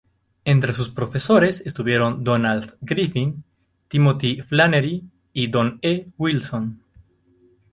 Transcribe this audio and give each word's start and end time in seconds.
Entre 0.45 0.73
sus 0.73 0.89
profesores 0.89 1.61
estuvieron 1.63 2.23
Donald 2.23 2.73
Griffin, 2.81 3.43
Timothy 3.87 4.41
Flannery 4.41 5.03
y 5.31 5.45
Don 5.45 5.77
E. 5.83 6.07
Wilson. 6.17 6.81